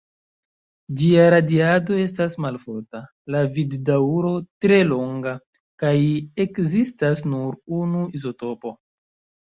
Ĝia 1.01 1.25
radiado 1.33 1.99
estas 2.05 2.37
malforta, 2.47 3.03
la 3.37 3.43
vivdaŭro 3.59 4.33
tre 4.67 4.83
longa, 4.91 5.37
kaj 5.85 5.95
ekzistas 6.49 7.27
nur 7.33 7.65
unu 7.85 8.07
izotopo. 8.23 8.79